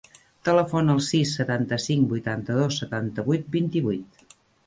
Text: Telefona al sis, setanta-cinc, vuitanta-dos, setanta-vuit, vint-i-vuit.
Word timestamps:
Telefona 0.47 0.93
al 0.95 1.01
sis, 1.07 1.33
setanta-cinc, 1.41 2.09
vuitanta-dos, 2.13 2.79
setanta-vuit, 2.85 3.47
vint-i-vuit. 3.59 4.27